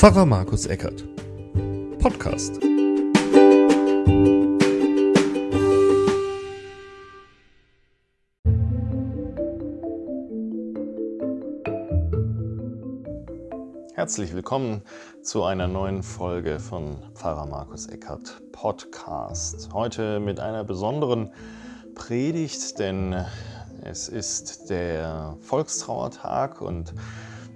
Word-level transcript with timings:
Pfarrer 0.00 0.24
Markus 0.24 0.64
Eckert. 0.64 1.04
Podcast. 1.98 2.58
Herzlich 13.94 14.34
willkommen 14.34 14.80
zu 15.22 15.44
einer 15.44 15.68
neuen 15.68 16.02
Folge 16.02 16.58
von 16.60 16.96
Pfarrer 17.12 17.44
Markus 17.44 17.86
Eckert 17.86 18.40
Podcast. 18.52 19.68
Heute 19.74 20.18
mit 20.18 20.40
einer 20.40 20.64
besonderen 20.64 21.30
Predigt, 21.94 22.78
denn 22.78 23.22
es 23.82 24.08
ist 24.08 24.70
der 24.70 25.36
Volkstrauertag 25.42 26.62
und 26.62 26.94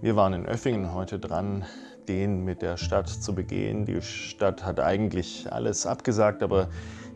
wir 0.03 0.15
waren 0.17 0.35
in 0.35 0.45
Öffingen 0.45 0.93
heute 0.93 1.19
dran, 1.19 1.65
den 2.09 2.45
mit 2.45 2.63
der 2.63 2.77
Stadt 2.77 3.09
zu 3.09 3.35
begehen. 3.35 3.87
Die 3.87 4.01
Stadt 4.03 4.65
hat 4.65 4.81
eigentlich 4.81 5.53
alles 5.53 5.87
abgesagt, 5.87 6.43
aber 6.43 6.69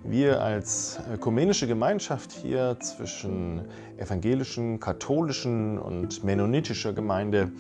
wir 0.05 0.41
als 0.41 0.99
ökumenische 1.13 1.67
Gemeinschaft 1.67 2.33
hier 2.33 2.77
zwischen 2.81 3.63
evangelischen, 3.97 4.81
katholischen 4.81 5.79
und 5.79 6.25
mennonitischer 6.25 6.93
Gemeinde 6.93 7.53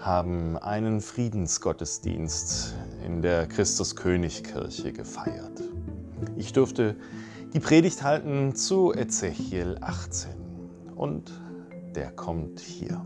haben 0.00 0.56
einen 0.58 1.00
Friedensgottesdienst 1.00 2.74
in 3.06 3.22
der 3.22 3.46
Christuskönigkirche 3.46 4.92
gefeiert. 4.92 5.62
Ich 6.36 6.52
durfte 6.52 6.96
die 7.52 7.60
Predigt 7.60 8.02
halten 8.02 8.54
zu 8.54 8.92
Ezechiel 8.92 9.76
18 9.80 10.30
und 10.96 11.32
der 11.94 12.10
kommt 12.12 12.60
hier. 12.60 13.04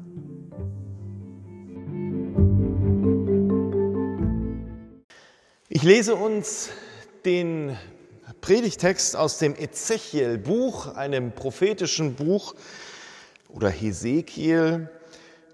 Lese 5.86 6.16
uns 6.16 6.70
den 7.24 7.78
Predigtext 8.40 9.14
aus 9.14 9.38
dem 9.38 9.54
Ezechiel-Buch, 9.54 10.96
einem 10.96 11.30
prophetischen 11.30 12.16
Buch 12.16 12.56
oder 13.48 13.70
Hesekiel, 13.70 14.90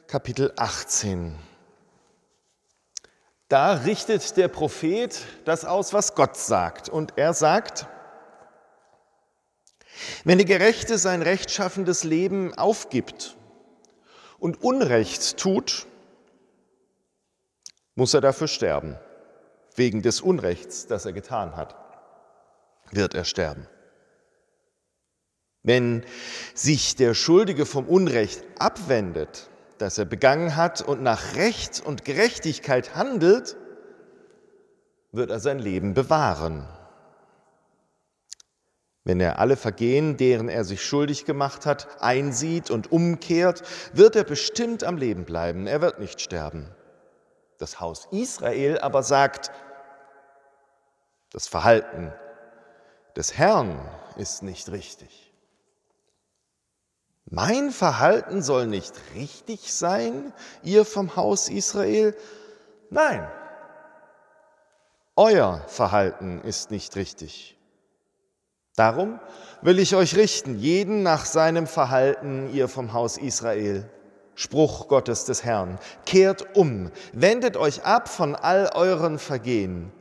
Kapitel 0.06 0.50
18. 0.56 1.34
Da 3.48 3.74
richtet 3.74 4.38
der 4.38 4.48
Prophet 4.48 5.20
das 5.44 5.66
aus, 5.66 5.92
was 5.92 6.14
Gott 6.14 6.38
sagt. 6.38 6.88
Und 6.88 7.18
er 7.18 7.34
sagt, 7.34 7.86
wenn 10.24 10.38
der 10.38 10.46
Gerechte 10.46 10.96
sein 10.96 11.20
rechtschaffendes 11.20 12.04
Leben 12.04 12.54
aufgibt 12.54 13.36
und 14.38 14.62
Unrecht 14.62 15.36
tut, 15.36 15.86
muss 17.94 18.14
er 18.14 18.22
dafür 18.22 18.48
sterben. 18.48 18.96
Wegen 19.74 20.02
des 20.02 20.20
Unrechts, 20.20 20.86
das 20.86 21.06
er 21.06 21.12
getan 21.12 21.56
hat, 21.56 21.76
wird 22.90 23.14
er 23.14 23.24
sterben. 23.24 23.66
Wenn 25.62 26.04
sich 26.54 26.96
der 26.96 27.14
Schuldige 27.14 27.66
vom 27.66 27.86
Unrecht 27.86 28.44
abwendet, 28.58 29.48
das 29.78 29.98
er 29.98 30.04
begangen 30.04 30.56
hat 30.56 30.82
und 30.82 31.02
nach 31.02 31.36
Recht 31.36 31.82
und 31.84 32.04
Gerechtigkeit 32.04 32.94
handelt, 32.94 33.56
wird 35.12 35.30
er 35.30 35.40
sein 35.40 35.58
Leben 35.58 35.94
bewahren. 35.94 36.66
Wenn 39.04 39.20
er 39.20 39.38
alle 39.38 39.56
Vergehen, 39.56 40.16
deren 40.16 40.48
er 40.48 40.64
sich 40.64 40.84
schuldig 40.84 41.24
gemacht 41.24 41.66
hat, 41.66 42.00
einsieht 42.00 42.70
und 42.70 42.92
umkehrt, 42.92 43.62
wird 43.92 44.14
er 44.14 44.24
bestimmt 44.24 44.84
am 44.84 44.96
Leben 44.96 45.24
bleiben, 45.24 45.66
er 45.66 45.80
wird 45.80 45.98
nicht 45.98 46.20
sterben. 46.20 46.68
Das 47.62 47.78
Haus 47.78 48.08
Israel 48.10 48.80
aber 48.80 49.04
sagt, 49.04 49.52
das 51.30 51.46
Verhalten 51.46 52.12
des 53.14 53.38
Herrn 53.38 53.78
ist 54.16 54.42
nicht 54.42 54.72
richtig. 54.72 55.32
Mein 57.24 57.70
Verhalten 57.70 58.42
soll 58.42 58.66
nicht 58.66 58.94
richtig 59.14 59.72
sein, 59.72 60.32
ihr 60.64 60.84
vom 60.84 61.14
Haus 61.14 61.48
Israel? 61.48 62.16
Nein, 62.90 63.30
euer 65.14 65.62
Verhalten 65.68 66.40
ist 66.40 66.72
nicht 66.72 66.96
richtig. 66.96 67.56
Darum 68.74 69.20
will 69.60 69.78
ich 69.78 69.94
euch 69.94 70.16
richten, 70.16 70.58
jeden 70.58 71.04
nach 71.04 71.26
seinem 71.26 71.68
Verhalten, 71.68 72.52
ihr 72.52 72.66
vom 72.66 72.92
Haus 72.92 73.18
Israel. 73.18 73.88
Spruch 74.42 74.88
Gottes 74.88 75.24
des 75.24 75.44
Herrn. 75.44 75.78
Kehrt 76.04 76.56
um, 76.56 76.90
wendet 77.12 77.56
euch 77.56 77.84
ab 77.84 78.08
von 78.08 78.34
all 78.34 78.70
euren 78.74 79.20
Vergehen. 79.20 79.92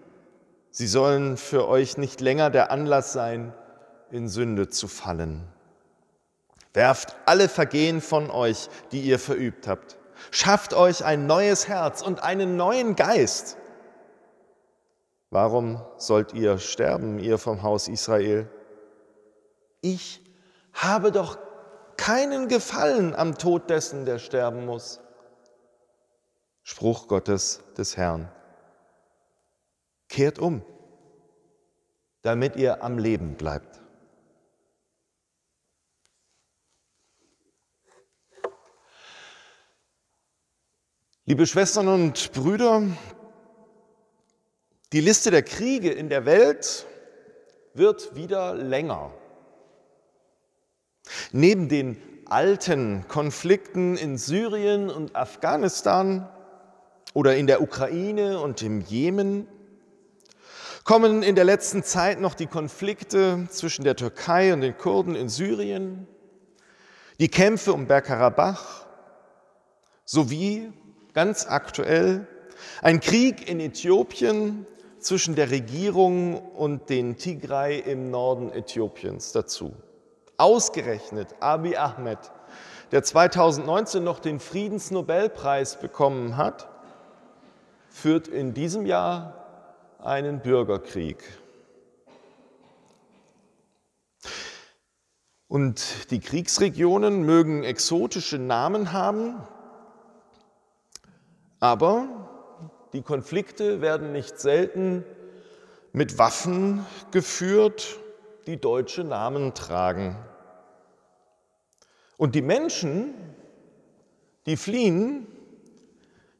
Sie 0.71 0.87
sollen 0.87 1.37
für 1.37 1.67
euch 1.67 1.97
nicht 1.97 2.21
länger 2.21 2.49
der 2.49 2.71
Anlass 2.71 3.13
sein, 3.13 3.53
in 4.09 4.27
Sünde 4.27 4.67
zu 4.67 4.87
fallen. 4.87 5.47
Werft 6.73 7.15
alle 7.27 7.49
Vergehen 7.49 8.01
von 8.01 8.31
euch, 8.31 8.69
die 8.91 9.01
ihr 9.01 9.19
verübt 9.19 9.67
habt. 9.67 9.97
Schafft 10.31 10.73
euch 10.73 11.05
ein 11.05 11.27
neues 11.27 11.67
Herz 11.67 12.01
und 12.01 12.23
einen 12.23 12.57
neuen 12.57 12.95
Geist. 12.95 13.57
Warum 15.29 15.79
sollt 15.97 16.33
ihr 16.33 16.57
sterben, 16.57 17.19
ihr 17.19 17.37
vom 17.37 17.61
Haus 17.61 17.87
Israel? 17.87 18.49
Ich 19.81 20.19
habe 20.73 21.11
doch 21.11 21.37
keinen 22.01 22.47
Gefallen 22.47 23.13
am 23.13 23.37
Tod 23.37 23.69
dessen, 23.69 24.05
der 24.05 24.17
sterben 24.17 24.65
muss. 24.65 24.99
Spruch 26.63 27.07
Gottes 27.07 27.61
des 27.77 27.95
Herrn. 27.95 28.27
Kehrt 30.09 30.39
um, 30.39 30.63
damit 32.23 32.55
ihr 32.55 32.83
am 32.83 32.97
Leben 32.97 33.35
bleibt. 33.35 33.79
Liebe 41.25 41.45
Schwestern 41.45 41.87
und 41.87 42.31
Brüder, 42.31 42.81
die 44.91 45.01
Liste 45.01 45.29
der 45.29 45.43
Kriege 45.43 45.91
in 45.91 46.09
der 46.09 46.25
Welt 46.25 46.87
wird 47.75 48.15
wieder 48.15 48.55
länger. 48.55 49.13
Neben 51.31 51.69
den 51.69 51.97
alten 52.25 53.05
Konflikten 53.07 53.97
in 53.97 54.17
Syrien 54.17 54.89
und 54.89 55.15
Afghanistan 55.15 56.29
oder 57.13 57.35
in 57.35 57.47
der 57.47 57.61
Ukraine 57.61 58.39
und 58.39 58.61
im 58.61 58.81
Jemen 58.81 59.47
kommen 60.83 61.23
in 61.23 61.35
der 61.35 61.43
letzten 61.43 61.83
Zeit 61.83 62.19
noch 62.19 62.33
die 62.33 62.47
Konflikte 62.47 63.47
zwischen 63.49 63.83
der 63.83 63.95
Türkei 63.95 64.53
und 64.53 64.61
den 64.61 64.77
Kurden 64.77 65.15
in 65.15 65.29
Syrien, 65.29 66.07
die 67.19 67.27
Kämpfe 67.27 67.73
um 67.73 67.85
Bergkarabach 67.85 68.85
sowie 70.05 70.71
ganz 71.13 71.45
aktuell, 71.47 72.27
ein 72.81 72.99
Krieg 72.99 73.49
in 73.49 73.59
Äthiopien 73.59 74.65
zwischen 74.99 75.35
der 75.35 75.51
Regierung 75.51 76.39
und 76.39 76.89
den 76.89 77.17
Tigray 77.17 77.79
im 77.79 78.11
Norden 78.11 78.51
Äthiopiens 78.51 79.31
dazu. 79.31 79.73
Ausgerechnet 80.41 81.35
Abiy 81.39 81.77
Ahmed, 81.77 82.17
der 82.91 83.03
2019 83.03 84.03
noch 84.03 84.17
den 84.17 84.39
Friedensnobelpreis 84.39 85.79
bekommen 85.79 86.35
hat, 86.35 86.67
führt 87.89 88.27
in 88.27 88.55
diesem 88.55 88.87
Jahr 88.87 89.35
einen 89.99 90.39
Bürgerkrieg. 90.39 91.23
Und 95.47 96.09
die 96.09 96.19
Kriegsregionen 96.19 97.21
mögen 97.21 97.63
exotische 97.63 98.39
Namen 98.39 98.93
haben, 98.93 99.35
aber 101.59 102.07
die 102.93 103.03
Konflikte 103.03 103.81
werden 103.81 104.11
nicht 104.11 104.39
selten 104.39 105.05
mit 105.93 106.17
Waffen 106.17 106.83
geführt, 107.11 107.99
die 108.47 108.59
deutsche 108.59 109.03
Namen 109.03 109.53
tragen. 109.53 110.17
Und 112.21 112.35
die 112.35 112.43
Menschen, 112.43 113.15
die 114.45 114.55
fliehen, 114.55 115.25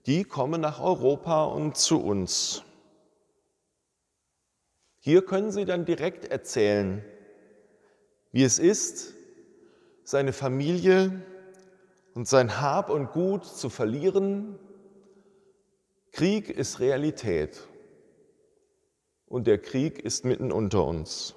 die 0.06 0.24
kommen 0.24 0.62
nach 0.62 0.80
Europa 0.80 1.46
und 1.46 1.76
zu 1.76 2.00
uns. 2.00 2.62
Hier 5.00 5.26
können 5.26 5.52
sie 5.52 5.66
dann 5.66 5.86
direkt 5.86 6.26
erzählen, 6.26 7.04
wie 8.32 8.44
es 8.44 8.60
ist, 8.60 9.16
seine 10.04 10.34
Familie 10.34 11.24
und 12.14 12.28
sein 12.28 12.62
Hab 12.62 12.92
und 12.92 13.12
Gut 13.12 13.44
zu 13.44 13.72
verlieren, 13.72 14.60
Krieg 16.12 16.52
ist 16.52 16.80
Realität 16.80 17.68
und 19.26 19.48
der 19.48 19.58
Krieg 19.58 19.98
ist 19.98 20.26
mitten 20.26 20.52
unter 20.52 20.86
uns. 20.86 21.34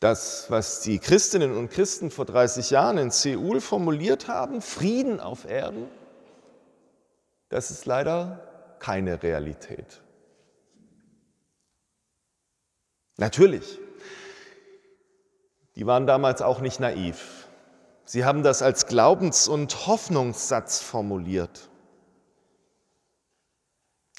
Das, 0.00 0.48
was 0.48 0.80
die 0.80 0.98
Christinnen 1.00 1.56
und 1.56 1.70
Christen 1.70 2.10
vor 2.10 2.24
30 2.24 2.70
Jahren 2.70 2.98
in 2.98 3.10
Seoul 3.10 3.60
formuliert 3.60 4.28
haben, 4.28 4.62
Frieden 4.62 5.18
auf 5.18 5.44
Erden, 5.44 5.88
das 7.48 7.70
ist 7.70 7.86
leider 7.86 8.76
keine 8.78 9.22
Realität. 9.22 10.02
Natürlich, 13.16 13.80
die 15.74 15.86
waren 15.86 16.06
damals 16.06 16.42
auch 16.42 16.60
nicht 16.60 16.78
naiv. 16.78 17.48
Sie 18.04 18.24
haben 18.24 18.42
das 18.42 18.62
als 18.62 18.86
Glaubens- 18.86 19.48
und 19.48 19.86
Hoffnungssatz 19.86 20.80
formuliert. 20.80 21.68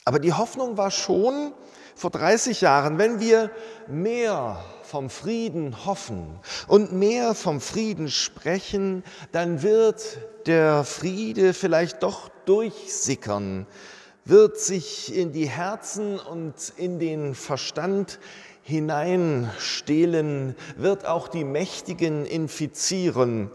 Aber 0.04 0.20
die 0.20 0.34
Hoffnung 0.34 0.78
war 0.78 0.92
schon 0.92 1.54
vor 2.00 2.12
30 2.12 2.62
Jahren, 2.62 2.98
wenn 2.98 3.20
wir 3.20 3.52
mehr 3.86 4.64
vom 4.84 5.10
Frieden 5.10 5.86
hoffen 5.86 6.40
und 6.70 6.94
mehr 6.94 7.36
vom 7.36 7.60
Frieden 7.60 8.08
sprechen, 8.08 9.04
dann 9.34 9.64
wird 9.64 10.18
der 10.46 10.86
Friede 10.86 11.54
vielleicht 11.54 12.02
doch 12.02 12.30
durchsickern, 12.46 13.68
wird 14.24 14.58
sich 14.58 15.14
in 15.14 15.34
die 15.34 15.50
Herzen 15.50 16.20
und 16.20 16.72
in 16.78 17.00
den 17.00 17.36
Verstand 17.36 18.20
hineinstehlen, 18.62 20.56
wird 20.78 21.06
auch 21.06 21.28
die 21.28 21.44
Mächtigen 21.44 22.26
infizieren, 22.26 23.52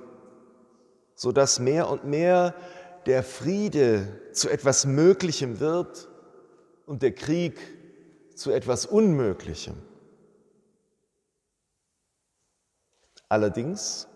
sodass 1.14 1.60
mehr 1.60 1.88
und 1.88 2.04
mehr 2.04 2.54
der 3.06 3.22
Friede 3.22 4.20
zu 4.32 4.50
etwas 4.50 4.84
Möglichem 4.84 5.60
wird 5.60 6.08
und 6.84 7.00
der 7.00 7.12
Krieg 7.12 7.58
zu 8.34 8.50
etwas 8.52 8.86
Unmöglichem. 8.86 9.74
Allerdings, 13.28 14.06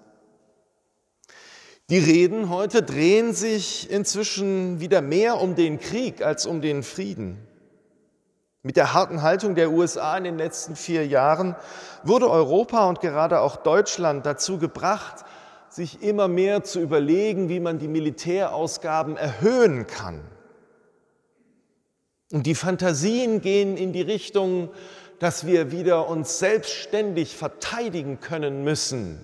die 1.91 1.99
Reden 1.99 2.51
heute 2.51 2.83
drehen 2.83 3.33
sich 3.33 3.91
inzwischen 3.91 4.79
wieder 4.81 5.01
mehr 5.01 5.41
um 5.41 5.55
den 5.55 5.81
Krieg 5.81 6.23
als 6.23 6.47
um 6.47 6.61
den 6.61 6.83
Frieden. 6.83 7.39
Mit 8.63 8.77
der 8.77 8.93
harten 8.93 9.23
Haltung 9.23 9.55
der 9.55 9.71
USA 9.71 10.17
in 10.19 10.25
den 10.25 10.37
letzten 10.37 10.77
vier 10.77 11.07
Jahren 11.07 11.57
wurde 12.03 12.31
Europa 12.31 12.89
und 12.89 13.01
gerade 13.01 13.41
auch 13.41 13.57
Deutschland 13.57 14.27
dazu 14.27 14.59
gebracht, 14.59 15.25
sich 15.71 16.03
immer 16.03 16.29
mehr 16.29 16.65
zu 16.65 16.81
überlegen, 16.81 17.49
wie 17.49 17.61
man 17.61 17.79
die 17.79 17.89
Militärausgaben 17.89 19.17
erhöhen 19.17 19.87
kann. 19.87 20.21
Und 22.31 22.47
die 22.47 22.55
Fantasien 22.55 23.41
gehen 23.41 23.77
in 23.77 23.93
die 23.93 24.03
Richtung, 24.03 24.71
dass 25.19 25.47
wir 25.47 25.73
wieder 25.73 26.09
uns 26.09 26.39
selbstständig 26.39 27.37
verteidigen 27.37 28.21
können 28.21 28.65
müssen 28.65 29.21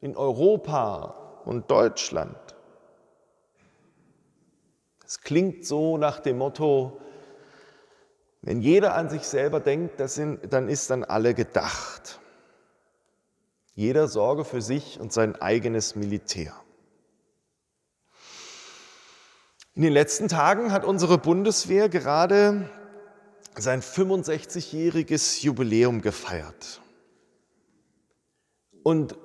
in 0.00 0.16
Europa 0.16 1.42
und 1.44 1.70
Deutschland. 1.70 2.36
Es 5.04 5.20
klingt 5.20 5.64
so 5.64 5.98
nach 5.98 6.20
dem 6.20 6.38
Motto, 6.38 7.00
wenn 8.42 8.60
jeder 8.60 8.94
an 8.94 9.08
sich 9.08 9.22
selber 9.22 9.60
denkt, 9.60 10.00
dann 10.00 10.68
ist 10.68 10.90
dann 10.90 11.04
alle 11.04 11.34
gedacht. 11.34 12.20
Jeder 13.74 14.08
sorge 14.08 14.44
für 14.44 14.62
sich 14.62 15.00
und 15.00 15.12
sein 15.12 15.36
eigenes 15.36 15.96
Militär. 15.96 16.54
In 19.76 19.82
den 19.82 19.92
letzten 19.92 20.28
Tagen 20.28 20.72
hat 20.72 20.86
unsere 20.86 21.18
Bundeswehr 21.18 21.90
gerade 21.90 22.70
sein 23.58 23.82
65-jähriges 23.82 25.42
Jubiläum 25.44 26.00
gefeiert. 26.00 26.80
Und 28.82 29.18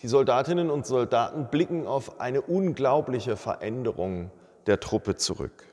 die 0.00 0.06
Soldatinnen 0.06 0.70
und 0.70 0.86
Soldaten 0.86 1.48
blicken 1.50 1.88
auf 1.88 2.20
eine 2.20 2.40
unglaubliche 2.40 3.36
Veränderung 3.36 4.30
der 4.66 4.78
Truppe 4.78 5.16
zurück. 5.16 5.64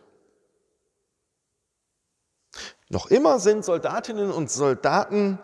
Noch 2.90 3.12
immer 3.12 3.40
sind 3.40 3.64
Soldatinnen 3.64 4.32
und 4.32 4.50
Soldaten 4.50 5.38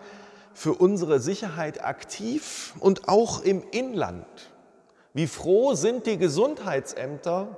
für 0.56 0.74
unsere 0.74 1.20
Sicherheit 1.20 1.86
aktiv 1.86 2.74
und 2.80 3.08
auch 3.08 3.44
im 3.44 3.62
Inland. 3.70 4.52
Wie 5.14 5.28
froh 5.28 5.76
sind 5.76 6.08
die 6.08 6.18
Gesundheitsämter, 6.18 7.56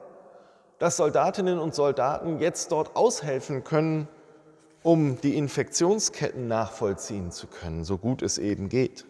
dass 0.80 0.98
Soldatinnen 0.98 1.60
und 1.60 1.76
Soldaten 1.76 2.40
jetzt 2.40 2.72
dort 2.72 2.96
aushelfen 2.96 3.64
können, 3.64 4.08
um 4.82 5.20
die 5.22 5.38
Infektionsketten 5.38 6.48
nachvollziehen 6.48 7.32
zu 7.32 7.48
können, 7.48 7.84
so 7.84 7.98
gut 7.98 8.22
es 8.22 8.38
eben 8.38 8.70
geht. 8.70 9.06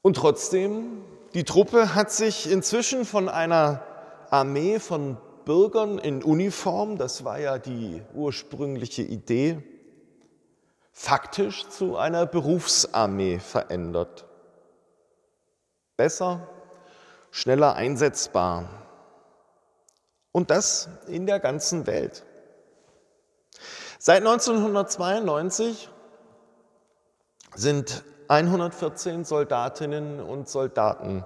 Und 0.00 0.16
trotzdem, 0.16 1.04
die 1.34 1.44
Truppe 1.44 1.94
hat 1.94 2.10
sich 2.10 2.50
inzwischen 2.50 3.04
von 3.04 3.28
einer 3.28 3.82
Armee 4.30 4.80
von 4.80 5.18
Bürgern 5.44 5.98
in 5.98 6.22
Uniform, 6.22 6.96
das 6.96 7.24
war 7.24 7.38
ja 7.38 7.58
die 7.58 8.00
ursprüngliche 8.14 9.02
Idee, 9.02 9.62
faktisch 10.92 11.68
zu 11.68 11.96
einer 11.96 12.26
Berufsarmee 12.26 13.38
verändert. 13.38 14.26
Besser, 15.96 16.48
schneller 17.32 17.74
einsetzbar. 17.74 18.68
Und 20.30 20.50
das 20.50 20.88
in 21.08 21.26
der 21.26 21.40
ganzen 21.40 21.86
Welt. 21.86 22.24
Seit 23.98 24.18
1992 24.18 25.90
sind 27.54 28.04
114 28.28 29.24
Soldatinnen 29.24 30.20
und 30.20 30.48
Soldaten 30.48 31.24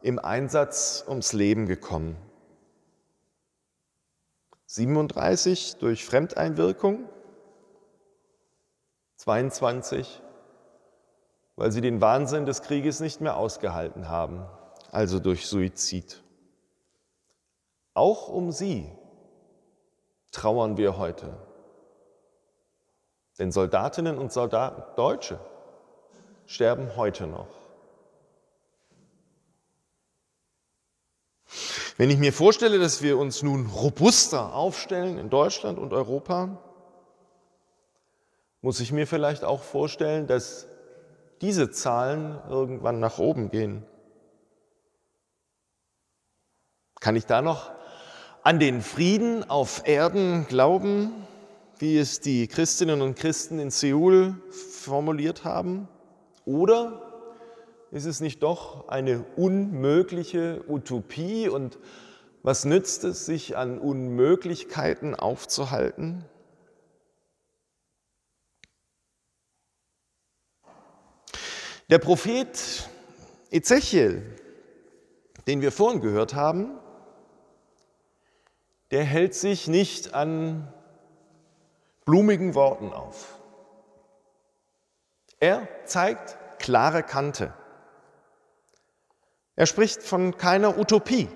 im 0.00 0.18
Einsatz 0.18 1.04
ums 1.06 1.32
Leben 1.32 1.66
gekommen. 1.66 2.16
37 4.66 5.76
durch 5.76 6.04
Fremdeinwirkung, 6.04 7.08
22, 9.16 10.22
weil 11.56 11.70
sie 11.70 11.80
den 11.80 12.00
Wahnsinn 12.00 12.46
des 12.46 12.62
Krieges 12.62 13.00
nicht 13.00 13.20
mehr 13.20 13.36
ausgehalten 13.36 14.08
haben 14.08 14.46
also 14.92 15.18
durch 15.18 15.46
Suizid. 15.46 16.22
Auch 17.94 18.28
um 18.28 18.52
sie 18.52 18.92
trauern 20.30 20.76
wir 20.76 20.98
heute. 20.98 21.36
Denn 23.38 23.50
Soldatinnen 23.50 24.18
und 24.18 24.32
Soldaten, 24.32 24.82
Deutsche, 24.96 25.40
sterben 26.46 26.94
heute 26.96 27.26
noch. 27.26 27.48
Wenn 31.96 32.10
ich 32.10 32.18
mir 32.18 32.32
vorstelle, 32.32 32.78
dass 32.78 33.02
wir 33.02 33.18
uns 33.18 33.42
nun 33.42 33.66
robuster 33.66 34.54
aufstellen 34.54 35.18
in 35.18 35.30
Deutschland 35.30 35.78
und 35.78 35.92
Europa, 35.92 36.58
muss 38.60 38.80
ich 38.80 38.92
mir 38.92 39.06
vielleicht 39.06 39.44
auch 39.44 39.62
vorstellen, 39.62 40.26
dass 40.26 40.66
diese 41.40 41.70
Zahlen 41.70 42.40
irgendwann 42.48 43.00
nach 43.00 43.18
oben 43.18 43.50
gehen. 43.50 43.86
Kann 47.02 47.16
ich 47.16 47.26
da 47.26 47.42
noch 47.42 47.72
an 48.44 48.60
den 48.60 48.80
Frieden 48.80 49.42
auf 49.50 49.82
Erden 49.88 50.46
glauben, 50.46 51.10
wie 51.80 51.98
es 51.98 52.20
die 52.20 52.46
Christinnen 52.46 53.02
und 53.02 53.16
Christen 53.16 53.58
in 53.58 53.72
Seoul 53.72 54.36
formuliert 54.50 55.42
haben? 55.42 55.88
Oder 56.44 57.02
ist 57.90 58.04
es 58.04 58.20
nicht 58.20 58.44
doch 58.44 58.86
eine 58.86 59.24
unmögliche 59.34 60.62
Utopie 60.68 61.48
und 61.48 61.80
was 62.44 62.64
nützt 62.64 63.02
es, 63.02 63.26
sich 63.26 63.56
an 63.56 63.80
Unmöglichkeiten 63.80 65.16
aufzuhalten? 65.16 66.24
Der 71.90 71.98
Prophet 71.98 72.88
Ezechiel, 73.50 74.22
den 75.48 75.62
wir 75.62 75.72
vorhin 75.72 76.00
gehört 76.00 76.34
haben, 76.34 76.78
der 78.92 79.04
hält 79.04 79.34
sich 79.34 79.68
nicht 79.68 80.12
an 80.12 80.70
blumigen 82.04 82.54
Worten 82.54 82.92
auf. 82.92 83.38
Er 85.40 85.66
zeigt 85.86 86.36
klare 86.58 87.02
Kante. 87.02 87.54
Er 89.56 89.64
spricht 89.64 90.02
von 90.02 90.36
keiner 90.36 90.78
Utopie, 90.78 91.28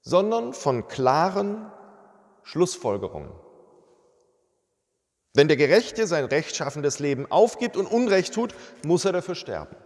sondern 0.00 0.54
von 0.54 0.88
klaren 0.88 1.70
Schlussfolgerungen. 2.44 3.32
Wenn 5.34 5.48
der 5.48 5.58
Gerechte 5.58 6.06
sein 6.06 6.24
rechtschaffendes 6.24 6.98
Leben 6.98 7.30
aufgibt 7.30 7.76
und 7.76 7.86
Unrecht 7.86 8.32
tut, 8.32 8.54
muss 8.84 9.04
er 9.04 9.12
dafür 9.12 9.34
sterben. 9.34 9.76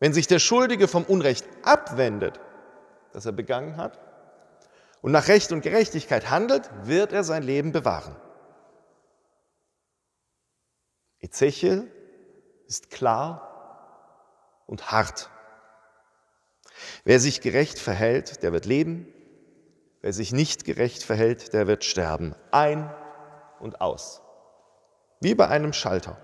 Wenn 0.00 0.12
sich 0.12 0.26
der 0.26 0.40
Schuldige 0.40 0.88
vom 0.88 1.04
Unrecht 1.04 1.46
abwendet, 1.62 2.40
das 3.12 3.24
er 3.24 3.32
begangen 3.32 3.76
hat, 3.76 4.00
und 5.04 5.12
nach 5.12 5.28
Recht 5.28 5.52
und 5.52 5.60
Gerechtigkeit 5.60 6.30
handelt, 6.30 6.70
wird 6.84 7.12
er 7.12 7.24
sein 7.24 7.42
Leben 7.42 7.72
bewahren. 7.72 8.16
Ezechiel 11.20 11.92
ist 12.66 12.88
klar 12.88 14.62
und 14.66 14.90
hart. 14.90 15.28
Wer 17.04 17.20
sich 17.20 17.42
gerecht 17.42 17.78
verhält, 17.78 18.42
der 18.42 18.54
wird 18.54 18.64
leben. 18.64 19.06
Wer 20.00 20.14
sich 20.14 20.32
nicht 20.32 20.64
gerecht 20.64 21.02
verhält, 21.02 21.52
der 21.52 21.66
wird 21.66 21.84
sterben. 21.84 22.34
Ein 22.50 22.90
und 23.60 23.82
aus. 23.82 24.22
Wie 25.20 25.34
bei 25.34 25.48
einem 25.48 25.74
Schalter. 25.74 26.16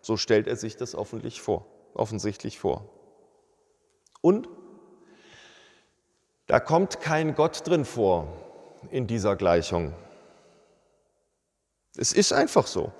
So 0.00 0.16
stellt 0.16 0.46
er 0.46 0.56
sich 0.56 0.78
das 0.78 0.94
offensichtlich 0.94 1.42
vor. 1.42 1.66
Offensichtlich 1.92 2.58
vor. 2.58 2.88
Und 4.22 4.48
da 6.48 6.60
kommt 6.60 7.00
kein 7.00 7.34
Gott 7.34 7.66
drin 7.68 7.84
vor 7.84 8.26
in 8.90 9.06
dieser 9.06 9.36
Gleichung. 9.36 9.94
Es 11.96 12.12
ist 12.12 12.32
einfach 12.32 12.66
so. 12.66 12.90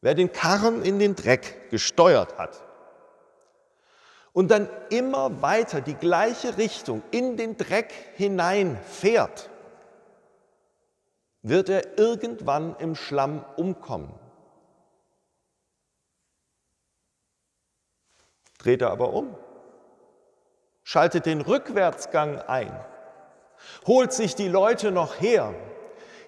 Wer 0.00 0.14
den 0.14 0.32
Karren 0.32 0.82
in 0.82 0.98
den 0.98 1.14
Dreck 1.14 1.70
gesteuert 1.70 2.38
hat 2.38 2.62
und 4.32 4.50
dann 4.50 4.68
immer 4.88 5.42
weiter 5.42 5.82
die 5.82 5.94
gleiche 5.94 6.56
Richtung 6.56 7.02
in 7.10 7.36
den 7.36 7.58
Dreck 7.58 7.92
hinein 8.14 8.78
fährt, 8.88 9.50
wird 11.42 11.68
er 11.68 11.98
irgendwann 11.98 12.76
im 12.76 12.94
Schlamm 12.94 13.44
umkommen. 13.56 14.14
Dreht 18.56 18.80
er 18.80 18.90
aber 18.90 19.12
um, 19.12 19.36
schaltet 20.90 21.24
den 21.24 21.40
Rückwärtsgang 21.40 22.40
ein, 22.40 22.76
holt 23.86 24.12
sich 24.12 24.34
die 24.34 24.48
Leute 24.48 24.90
noch 24.90 25.20
her, 25.20 25.54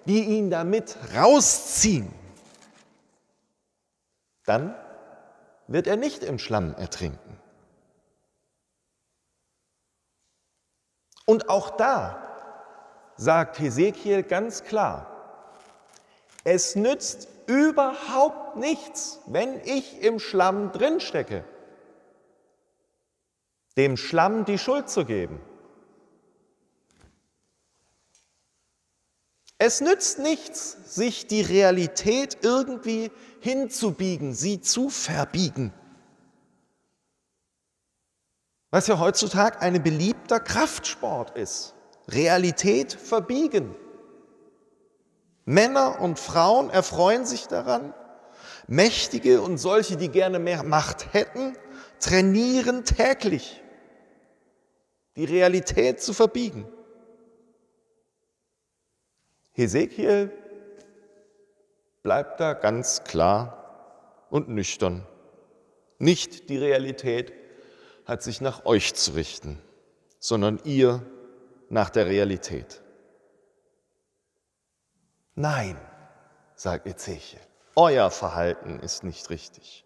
die 0.05 0.23
ihn 0.23 0.49
damit 0.49 0.95
rausziehen, 1.13 2.13
dann 4.45 4.73
wird 5.67 5.85
er 5.85 5.97
nicht 5.97 6.23
im 6.23 6.39
Schlamm 6.39 6.75
ertrinken. 6.75 7.37
Und 11.25 11.49
auch 11.49 11.71
da 11.71 12.25
sagt 13.17 13.59
Hesekiel 13.59 14.23
ganz 14.23 14.63
klar, 14.63 15.07
es 16.45 16.77
nützt 16.77 17.27
überhaupt 17.47 18.55
nichts, 18.55 19.19
wenn 19.25 19.59
ich 19.65 20.01
im 20.01 20.19
Schlamm 20.19 20.71
drinstecke, 20.71 21.43
dem 23.77 23.97
Schlamm 23.97 24.45
die 24.45 24.57
Schuld 24.57 24.89
zu 24.89 25.05
geben. 25.05 25.39
Es 29.57 29.79
nützt 29.79 30.19
nichts, 30.19 30.93
sich 30.93 31.27
die 31.27 31.41
Realität 31.41 32.39
irgendwie 32.41 33.11
hinzubiegen, 33.39 34.33
sie 34.33 34.59
zu 34.59 34.89
verbiegen. 34.89 35.73
Was 38.71 38.87
ja 38.87 38.99
heutzutage 38.99 39.61
ein 39.61 39.81
beliebter 39.81 40.39
Kraftsport 40.39 41.37
ist. 41.37 41.75
Realität 42.09 42.91
verbiegen. 42.91 43.73
Männer 45.45 46.01
und 46.01 46.19
Frauen 46.19 46.69
erfreuen 46.69 47.25
sich 47.25 47.47
daran. 47.47 47.93
Mächtige 48.67 49.41
und 49.41 49.57
solche, 49.57 49.95
die 49.95 50.09
gerne 50.09 50.39
mehr 50.39 50.63
Macht 50.63 51.13
hätten, 51.13 51.55
trainieren 51.99 52.83
täglich, 52.83 53.62
die 55.15 55.25
Realität 55.25 56.01
zu 56.01 56.13
verbiegen. 56.13 56.67
Hesekiel 59.53 60.31
bleibt 62.01 62.39
da 62.39 62.53
ganz 62.53 63.03
klar 63.03 64.25
und 64.29 64.49
nüchtern. 64.49 65.05
Nicht 65.99 66.49
die 66.49 66.57
Realität 66.57 67.33
hat 68.05 68.23
sich 68.23 68.41
nach 68.41 68.65
euch 68.65 68.95
zu 68.95 69.11
richten, 69.11 69.61
sondern 70.19 70.59
ihr 70.63 71.05
nach 71.69 71.89
der 71.89 72.07
Realität. 72.07 72.81
Nein, 75.35 75.77
sagt 76.55 76.85
Ezechiel, 76.87 77.39
euer 77.75 78.11
Verhalten 78.11 78.79
ist 78.79 79.03
nicht 79.03 79.29
richtig. 79.29 79.85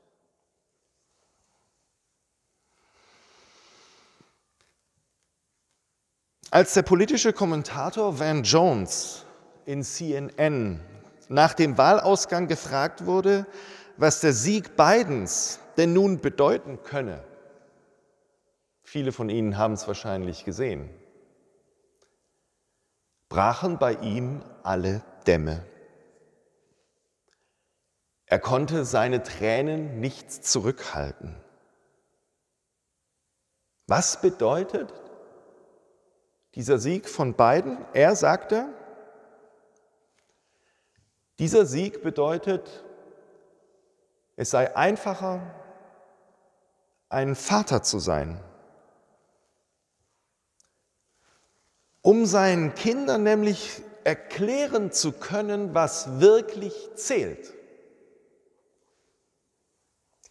Als 6.50 6.74
der 6.74 6.84
politische 6.84 7.34
Kommentator 7.34 8.20
Van 8.20 8.44
Jones 8.44 9.26
in 9.66 9.84
CNN 9.84 10.80
nach 11.28 11.54
dem 11.54 11.78
Wahlausgang 11.78 12.48
gefragt 12.48 13.06
wurde, 13.06 13.46
was 13.98 14.22
der 14.22 14.32
Sieg 14.32 14.78
Bidens 14.78 15.60
denn 15.76 15.92
nun 15.92 16.22
bedeuten 16.22 16.82
könne, 16.84 17.22
viele 18.84 19.12
von 19.12 19.30
Ihnen 19.30 19.58
haben 19.58 19.74
es 19.74 19.88
wahrscheinlich 19.88 20.46
gesehen, 20.46 20.90
brachen 23.28 23.78
bei 23.78 23.96
ihm 23.96 24.42
alle 24.64 25.04
Dämme. 25.26 25.66
Er 28.26 28.40
konnte 28.40 28.86
seine 28.86 29.22
Tränen 29.22 30.00
nicht 30.00 30.32
zurückhalten. 30.32 31.36
Was 33.88 34.22
bedeutet 34.22 34.94
dieser 36.58 36.80
Sieg 36.80 37.08
von 37.08 37.36
beiden? 37.36 37.78
Er 37.94 38.16
sagte, 38.16 38.68
dieser 41.38 41.68
Sieg 41.68 42.02
bedeutet, 42.02 42.84
es 44.36 44.50
sei 44.50 44.76
einfacher, 44.76 45.54
ein 47.10 47.36
Vater 47.36 47.84
zu 47.84 48.00
sein, 48.00 48.44
um 52.02 52.26
seinen 52.26 52.74
Kindern 52.74 53.22
nämlich 53.22 53.84
erklären 54.04 54.92
zu 54.92 55.12
können, 55.12 55.76
was 55.76 56.20
wirklich 56.20 56.90
zählt. 56.96 57.54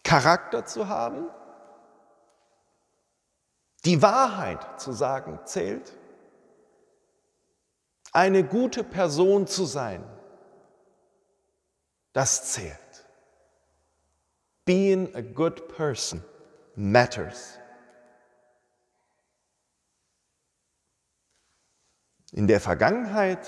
Charakter 0.03 0.65
zu 0.65 0.89
haben, 0.89 1.29
die 3.85 4.01
Wahrheit 4.01 4.81
zu 4.81 4.91
sagen 4.91 5.39
zählt, 5.45 5.96
eine 8.17 8.43
gute 8.43 8.83
Person 8.83 9.45
zu 9.45 9.65
sein, 9.65 10.03
das 12.13 12.51
zählt. 12.51 13.05
Being 14.65 15.15
a 15.15 15.21
good 15.21 15.67
person 15.67 16.23
matters. 16.75 17.59
In 22.31 22.47
der 22.47 22.59
Vergangenheit 22.59 23.47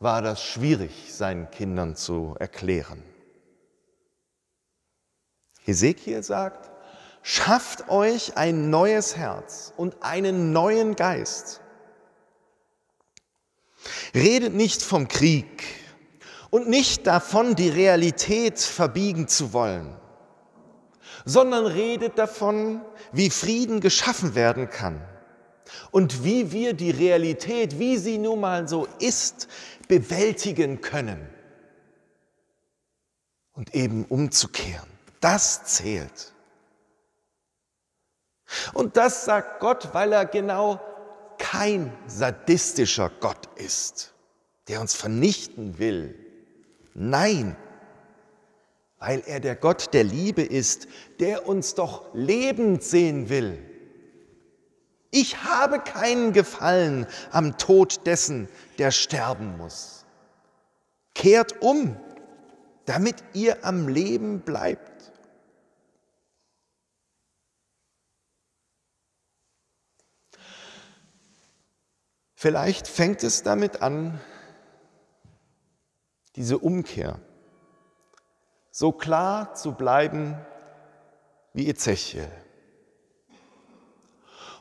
war 0.00 0.22
das 0.22 0.42
schwierig 0.42 1.12
seinen 1.14 1.50
Kindern 1.50 1.96
zu 1.96 2.36
erklären. 2.38 3.02
Hesekiel 5.60 6.22
sagt, 6.22 6.70
schafft 7.20 7.90
euch 7.90 8.38
ein 8.38 8.70
neues 8.70 9.18
Herz 9.18 9.74
und 9.76 10.02
einen 10.02 10.52
neuen 10.54 10.96
Geist. 10.96 11.60
Redet 14.14 14.54
nicht 14.54 14.82
vom 14.82 15.08
Krieg 15.08 15.64
und 16.50 16.68
nicht 16.68 17.06
davon, 17.06 17.54
die 17.54 17.68
Realität 17.68 18.58
verbiegen 18.58 19.28
zu 19.28 19.52
wollen, 19.52 19.96
sondern 21.24 21.66
redet 21.66 22.18
davon, 22.18 22.80
wie 23.12 23.30
Frieden 23.30 23.80
geschaffen 23.80 24.34
werden 24.34 24.70
kann 24.70 25.00
und 25.90 26.24
wie 26.24 26.52
wir 26.52 26.74
die 26.74 26.90
Realität, 26.90 27.78
wie 27.78 27.96
sie 27.96 28.18
nun 28.18 28.40
mal 28.40 28.68
so 28.68 28.86
ist, 28.98 29.48
bewältigen 29.88 30.80
können 30.80 31.28
und 33.52 33.74
eben 33.74 34.04
umzukehren. 34.04 34.88
Das 35.20 35.64
zählt. 35.64 36.32
Und 38.74 38.96
das 38.96 39.24
sagt 39.24 39.60
Gott, 39.60 39.88
weil 39.92 40.12
er 40.12 40.26
genau 40.26 40.80
kein 41.38 41.92
sadistischer 42.06 43.10
Gott 43.20 43.48
ist, 43.56 44.14
der 44.68 44.80
uns 44.80 44.94
vernichten 44.94 45.78
will. 45.78 46.14
Nein, 46.94 47.56
weil 48.98 49.22
er 49.26 49.40
der 49.40 49.56
Gott 49.56 49.92
der 49.92 50.04
Liebe 50.04 50.42
ist, 50.42 50.88
der 51.20 51.46
uns 51.46 51.74
doch 51.74 52.06
lebend 52.14 52.82
sehen 52.82 53.28
will. 53.28 53.58
Ich 55.10 55.44
habe 55.44 55.78
keinen 55.78 56.32
Gefallen 56.32 57.06
am 57.30 57.58
Tod 57.58 58.06
dessen, 58.06 58.48
der 58.78 58.90
sterben 58.90 59.56
muss. 59.58 60.04
Kehrt 61.14 61.62
um, 61.62 61.96
damit 62.86 63.16
ihr 63.32 63.64
am 63.64 63.88
Leben 63.88 64.40
bleibt. 64.40 64.93
Vielleicht 72.44 72.88
fängt 72.88 73.24
es 73.24 73.42
damit 73.42 73.80
an, 73.80 74.20
diese 76.36 76.58
Umkehr 76.58 77.18
so 78.70 78.92
klar 78.92 79.54
zu 79.54 79.72
bleiben 79.72 80.36
wie 81.54 81.70
Ezechiel 81.70 82.28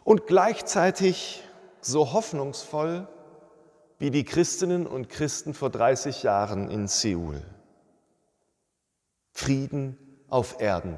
und 0.06 0.28
gleichzeitig 0.28 1.44
so 1.82 2.14
hoffnungsvoll 2.14 3.06
wie 4.00 4.12
die 4.12 4.24
Christinnen 4.24 4.88
und 4.88 5.10
Christen 5.10 5.54
vor 5.54 5.70
30 5.70 6.24
Jahren 6.24 6.70
in 6.70 6.88
Seoul. 6.88 7.44
Frieden 9.34 9.98
auf 10.30 10.62
Erden, 10.62 10.98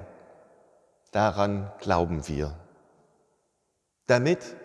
daran 1.11 1.73
glauben 1.79 2.27
wir. 2.27 2.55
Damit 4.05 4.55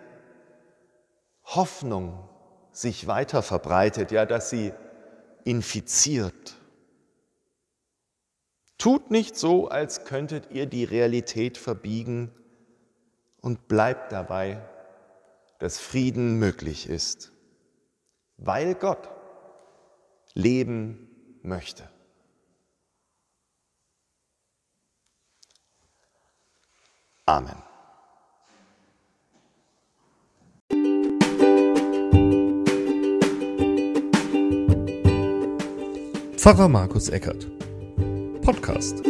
Hoffnung 1.55 2.27
sich 2.71 3.07
weiter 3.07 3.43
verbreitet, 3.43 4.11
ja, 4.11 4.25
dass 4.25 4.49
sie 4.49 4.73
infiziert. 5.43 6.55
Tut 8.77 9.11
nicht 9.11 9.35
so, 9.35 9.67
als 9.67 10.05
könntet 10.05 10.51
ihr 10.51 10.65
die 10.65 10.83
Realität 10.83 11.57
verbiegen 11.57 12.31
und 13.41 13.67
bleibt 13.67 14.11
dabei, 14.11 14.61
dass 15.59 15.79
Frieden 15.79 16.39
möglich 16.39 16.89
ist, 16.89 17.31
weil 18.37 18.73
Gott 18.73 19.09
leben 20.33 21.09
möchte. 21.43 21.87
Amen. 27.25 27.70
Pfarrer 36.41 36.67
Markus 36.69 37.07
Eckert. 37.09 37.45
Podcast. 38.41 39.03